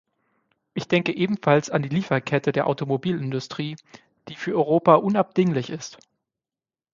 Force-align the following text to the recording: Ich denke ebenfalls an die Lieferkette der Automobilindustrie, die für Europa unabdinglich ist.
Ich 0.73 0.87
denke 0.87 1.11
ebenfalls 1.15 1.69
an 1.69 1.83
die 1.83 1.89
Lieferkette 1.89 2.51
der 2.51 2.65
Automobilindustrie, 2.65 3.75
die 4.29 4.35
für 4.35 4.55
Europa 4.55 4.95
unabdinglich 4.95 5.69
ist. 5.69 5.99